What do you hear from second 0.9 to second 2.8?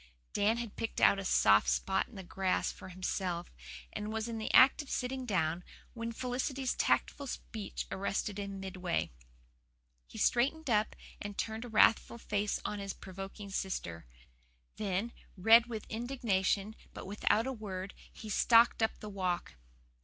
out a soft spot in the grass